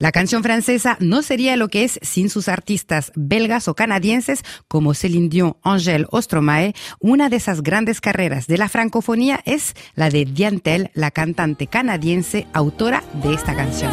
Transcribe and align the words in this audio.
La 0.00 0.12
canción 0.12 0.44
francesa 0.44 0.96
no 1.00 1.22
sería 1.22 1.56
lo 1.56 1.66
que 1.66 1.82
es 1.82 1.98
sin 2.02 2.30
sus 2.30 2.46
artistas 2.46 3.10
belgas 3.16 3.66
o 3.66 3.74
canadienses 3.74 4.44
como 4.68 4.94
Céline 4.94 5.28
Dion, 5.28 5.56
Angèle 5.64 6.06
o 6.10 6.22
Stromae. 6.22 6.72
Una 7.00 7.28
de 7.28 7.36
esas 7.36 7.62
grandes 7.64 8.00
carreras 8.00 8.46
de 8.46 8.58
la 8.58 8.68
francofonía 8.68 9.40
es 9.44 9.74
la 9.96 10.08
de 10.08 10.24
Diantel, 10.24 10.92
la 10.94 11.10
cantante 11.10 11.66
canadiense 11.66 12.46
autora 12.52 13.02
de 13.24 13.34
esta 13.34 13.56
canción. 13.56 13.90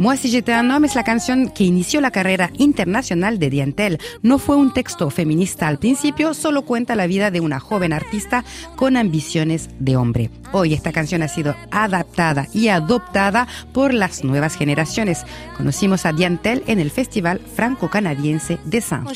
Moi 0.00 0.16
si 0.16 0.30
j'étais 0.30 0.54
un 0.54 0.70
homme 0.70 0.86
es 0.86 0.94
la 0.94 1.04
canción 1.04 1.50
que 1.50 1.62
inició 1.62 2.00
la 2.00 2.10
carrera 2.10 2.48
internacional 2.56 3.38
de 3.38 3.50
Diantel. 3.50 3.98
No 4.22 4.38
fue 4.38 4.56
un 4.56 4.72
texto 4.72 5.10
feminista 5.10 5.68
al 5.68 5.78
principio, 5.78 6.32
solo 6.32 6.62
cuenta 6.62 6.94
la 6.94 7.06
vida 7.06 7.30
de 7.30 7.40
una 7.40 7.60
joven 7.60 7.92
artista 7.92 8.42
con 8.76 8.96
ambiciones 8.96 9.68
de 9.78 9.98
hombre. 9.98 10.30
Hoy 10.52 10.72
esta 10.72 10.90
canción 10.90 11.22
ha 11.22 11.28
sido 11.28 11.54
adaptada 11.70 12.46
y 12.54 12.68
adoptada 12.68 13.46
por 13.74 13.92
las 13.92 14.24
nuevas 14.24 14.56
generaciones. 14.56 15.26
Conocimos 15.58 16.06
a 16.06 16.12
Diantel 16.12 16.62
en 16.66 16.78
el 16.78 16.90
Festival 16.90 17.38
Franco-Canadiense 17.54 18.58
de 18.64 18.80
Saint. 18.80 19.06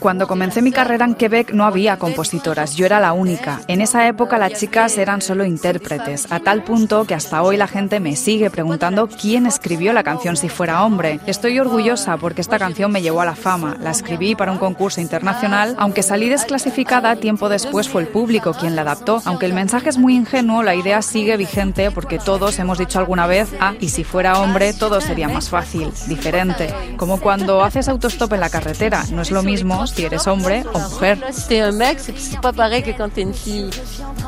Cuando 0.00 0.26
comencé 0.26 0.62
mi 0.62 0.72
carrera 0.72 1.04
en 1.04 1.14
Quebec 1.14 1.52
no 1.52 1.64
había 1.64 1.96
compositoras, 1.96 2.74
yo 2.74 2.86
era 2.86 2.98
la 2.98 3.12
única. 3.12 3.60
En 3.68 3.82
esa 3.82 4.08
época 4.08 4.36
las 4.36 4.54
chicas 4.54 4.98
eran 4.98 5.22
solo 5.22 5.44
intérpretes, 5.44 6.26
a 6.32 6.40
tal 6.40 6.64
punto 6.64 6.87
que 6.88 7.14
hasta 7.14 7.42
hoy 7.42 7.58
la 7.58 7.66
gente 7.66 8.00
me 8.00 8.16
sigue 8.16 8.48
preguntando 8.48 9.08
quién 9.08 9.44
escribió 9.44 9.92
la 9.92 10.02
canción 10.02 10.38
si 10.38 10.48
fuera 10.48 10.84
hombre. 10.84 11.20
Estoy 11.26 11.58
orgullosa 11.58 12.16
porque 12.16 12.40
esta 12.40 12.58
canción 12.58 12.90
me 12.90 13.02
llevó 13.02 13.20
a 13.20 13.26
la 13.26 13.34
fama. 13.34 13.76
La 13.82 13.90
escribí 13.90 14.34
para 14.34 14.52
un 14.52 14.58
concurso 14.58 15.02
internacional, 15.02 15.76
aunque 15.78 16.02
salí 16.02 16.30
desclasificada, 16.30 17.16
tiempo 17.16 17.50
después 17.50 17.90
fue 17.90 18.00
el 18.00 18.08
público 18.08 18.54
quien 18.54 18.74
la 18.74 18.82
adaptó. 18.82 19.20
Aunque 19.26 19.44
el 19.44 19.52
mensaje 19.52 19.90
es 19.90 19.98
muy 19.98 20.16
ingenuo, 20.16 20.62
la 20.62 20.74
idea 20.74 21.02
sigue 21.02 21.36
vigente 21.36 21.90
porque 21.90 22.18
todos 22.18 22.58
hemos 22.58 22.78
dicho 22.78 22.98
alguna 22.98 23.26
vez, 23.26 23.50
ah, 23.60 23.74
y 23.80 23.90
si 23.90 24.02
fuera 24.02 24.40
hombre 24.40 24.72
todo 24.72 25.02
sería 25.02 25.28
más 25.28 25.50
fácil, 25.50 25.92
diferente. 26.06 26.72
Como 26.96 27.20
cuando 27.20 27.62
haces 27.62 27.88
autostop 27.88 28.32
en 28.32 28.40
la 28.40 28.48
carretera, 28.48 29.04
no 29.12 29.20
es 29.20 29.30
lo 29.30 29.42
mismo 29.42 29.86
si 29.86 30.04
eres 30.04 30.26
hombre 30.26 30.64
o 30.72 30.78
mujer. 30.78 31.22
Si 31.32 31.56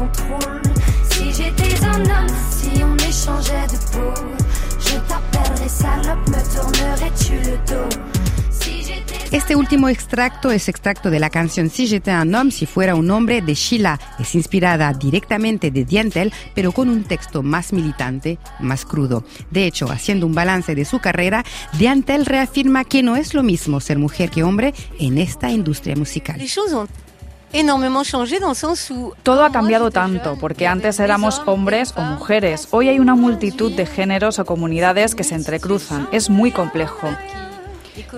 contrôle 0.00 0.62
Si 1.10 1.32
j'étais 1.32 1.84
un 1.84 2.00
homme, 2.00 2.34
si 2.50 2.82
on 2.82 2.96
échangeait 2.96 3.66
de 3.66 3.78
peau, 3.92 4.14
je 4.78 4.96
t'appellerais 5.08 5.68
salope, 5.68 6.28
me 6.28 6.40
tournerais-tu 6.54 7.34
le 7.34 7.56
dos 7.66 7.98
Este 9.32 9.54
último 9.54 9.88
extracto 9.88 10.50
es 10.50 10.68
extracto 10.68 11.08
de 11.08 11.20
la 11.20 11.30
canción 11.30 11.70
Si 11.70 11.86
j'étais 11.86 12.10
un 12.10 12.34
homme, 12.34 12.50
si 12.50 12.66
fuera 12.66 12.96
un 12.96 13.10
hombre 13.10 13.42
de 13.42 13.54
Sheila. 13.54 13.98
Es 14.18 14.34
inspirada 14.34 14.92
directamente 14.92 15.70
de 15.70 15.84
Diantel, 15.84 16.32
pero 16.54 16.72
con 16.72 16.88
un 16.88 17.04
texto 17.04 17.42
más 17.42 17.72
militante, 17.72 18.38
más 18.58 18.84
crudo. 18.84 19.22
De 19.52 19.66
hecho, 19.66 19.88
haciendo 19.90 20.26
un 20.26 20.34
balance 20.34 20.74
de 20.74 20.84
su 20.84 20.98
carrera, 20.98 21.44
Diantel 21.78 22.26
reafirma 22.26 22.84
que 22.84 23.04
no 23.04 23.14
es 23.14 23.34
lo 23.34 23.44
mismo 23.44 23.78
ser 23.78 23.98
mujer 23.98 24.30
que 24.30 24.42
hombre 24.42 24.74
en 24.98 25.18
esta 25.18 25.48
industria 25.50 25.94
musical. 25.94 26.40
Todo 29.24 29.44
ha 29.44 29.50
cambiado 29.50 29.90
tanto, 29.90 30.36
porque 30.40 30.68
antes 30.68 31.00
éramos 31.00 31.42
hombres 31.46 31.92
o 31.96 32.00
mujeres. 32.00 32.68
Hoy 32.70 32.88
hay 32.88 33.00
una 33.00 33.16
multitud 33.16 33.72
de 33.72 33.86
géneros 33.86 34.38
o 34.38 34.44
comunidades 34.44 35.16
que 35.16 35.24
se 35.24 35.34
entrecruzan. 35.34 36.08
Es 36.12 36.30
muy 36.30 36.52
complejo. 36.52 37.08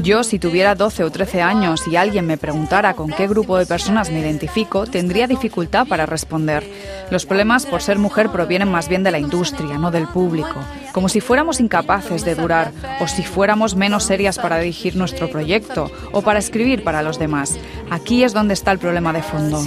Yo, 0.00 0.24
si 0.24 0.38
tuviera 0.38 0.74
12 0.74 1.04
o 1.04 1.10
13 1.10 1.42
años 1.42 1.86
y 1.86 1.96
alguien 1.96 2.26
me 2.26 2.38
preguntara 2.38 2.94
con 2.94 3.10
qué 3.10 3.26
grupo 3.26 3.56
de 3.58 3.66
personas 3.66 4.10
me 4.10 4.20
identifico, 4.20 4.86
tendría 4.86 5.26
dificultad 5.26 5.86
para 5.86 6.06
responder. 6.06 6.64
Los 7.10 7.26
problemas 7.26 7.66
por 7.66 7.82
ser 7.82 7.98
mujer 7.98 8.30
provienen 8.30 8.70
más 8.70 8.88
bien 8.88 9.02
de 9.02 9.10
la 9.10 9.18
industria, 9.18 9.78
no 9.78 9.90
del 9.90 10.06
público. 10.08 10.54
Como 10.92 11.08
si 11.08 11.20
fuéramos 11.20 11.60
incapaces 11.60 12.24
de 12.24 12.34
durar 12.34 12.72
o 13.00 13.06
si 13.06 13.22
fuéramos 13.22 13.74
menos 13.76 14.04
serias 14.04 14.38
para 14.38 14.58
dirigir 14.58 14.96
nuestro 14.96 15.30
proyecto 15.30 15.90
o 16.12 16.22
para 16.22 16.38
escribir 16.38 16.84
para 16.84 17.02
los 17.02 17.18
demás. 17.18 17.56
Aquí 17.90 18.24
es 18.24 18.32
donde 18.32 18.54
está 18.54 18.72
el 18.72 18.78
problema 18.78 19.12
de 19.12 19.22
fondo. 19.22 19.60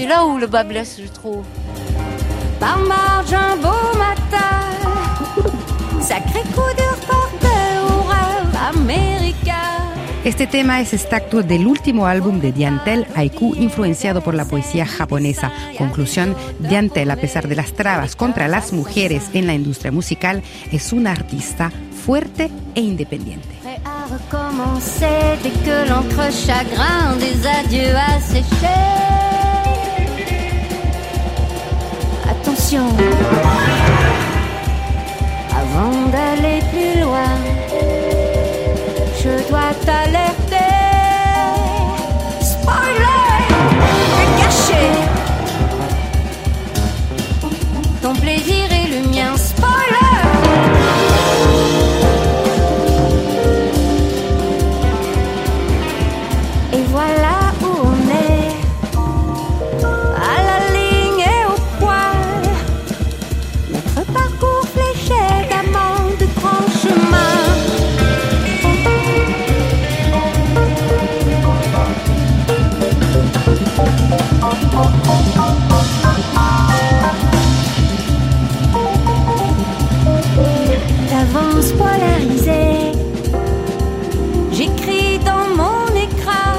Este 10.25 10.47
tema 10.47 10.81
es 10.81 10.91
extracto 10.91 11.43
del 11.43 11.67
último 11.67 12.07
álbum 12.07 12.39
de 12.39 12.51
Diantel, 12.51 13.05
Haiku, 13.13 13.53
influenciado 13.53 14.21
por 14.21 14.33
la 14.33 14.45
poesía 14.45 14.87
japonesa. 14.87 15.51
Conclusión, 15.77 16.35
Diantel, 16.57 17.11
a 17.11 17.15
pesar 17.15 17.47
de 17.47 17.55
las 17.55 17.73
trabas 17.73 18.15
contra 18.15 18.47
las 18.47 18.73
mujeres 18.73 19.29
en 19.33 19.45
la 19.45 19.53
industria 19.53 19.91
musical, 19.91 20.41
es 20.71 20.93
una 20.93 21.11
artista 21.11 21.71
fuerte 22.03 22.49
e 22.73 22.81
independiente. 22.81 23.49
avant. 35.75 36.54
à 39.65 39.73
ta 39.73 40.24
D'avance 81.09 81.71
polarisée, 81.71 82.91
j'écris 84.51 85.19
dans 85.19 85.47
mon 85.55 85.87
écran. 85.95 86.57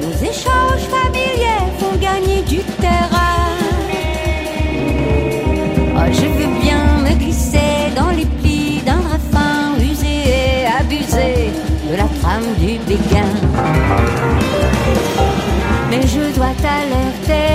Nos 0.00 0.26
échanges 0.26 0.86
familiers 0.88 1.68
font 1.78 1.96
gagner 2.00 2.40
du 2.42 2.60
terrain. 2.80 3.50
Oh, 5.94 6.08
je 6.10 6.26
veux 6.26 6.60
bien 6.62 6.82
me 7.04 7.14
glisser 7.18 7.92
dans 7.94 8.12
les 8.12 8.24
plis 8.24 8.80
d'un 8.86 8.96
drap 8.96 9.78
usé 9.78 10.06
et 10.06 10.66
abusé 10.80 11.50
de 11.90 11.96
la 11.96 12.08
trame 12.22 12.54
du 12.58 12.78
béguin 12.88 14.71
mais 15.92 16.06
je 16.06 16.34
dois 16.34 16.54
t'alerter. 16.62 17.51